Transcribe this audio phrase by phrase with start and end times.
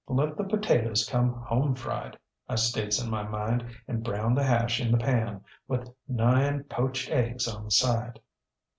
[0.09, 2.17] ŌĆśLet the potatoes come home fried, ŌĆÖ
[2.49, 7.11] I states in my mind, ŌĆśand brown the hash in the pan, with nine poached
[7.11, 8.19] eggs on the side.